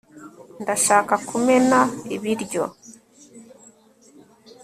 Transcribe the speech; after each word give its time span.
ndashaka 0.61 1.13
kumena 1.27 1.79
ibiryo 2.15 2.63